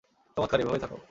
চমৎকার, 0.37 0.59
এভাবেই 0.59 0.81
থাকো। 0.83 0.97